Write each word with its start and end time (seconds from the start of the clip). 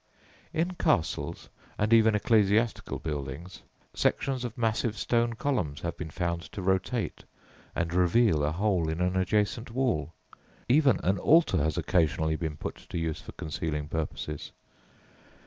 In 0.51 0.73
castles 0.73 1.49
and 1.77 1.93
even 1.93 2.15
ecclesiastical 2.15 2.97
buildings 2.97 3.61
sections 3.93 4.43
of 4.43 4.57
massive 4.57 4.97
stone 4.97 5.33
columns 5.33 5.81
have 5.81 5.95
been 5.95 6.09
found 6.09 6.41
to 6.53 6.61
rotate 6.63 7.23
and 7.75 7.93
reveal 7.93 8.43
a 8.43 8.51
hole 8.51 8.89
in 8.89 8.99
an 8.99 9.15
adjacent 9.15 9.69
wall 9.69 10.11
even 10.67 10.99
an 11.03 11.19
altar 11.19 11.57
has 11.57 11.77
occasionally 11.77 12.35
been 12.35 12.57
put 12.57 12.77
to 12.89 12.97
use 12.97 13.21
for 13.21 13.33
concealing 13.33 13.87
purposes. 13.87 14.51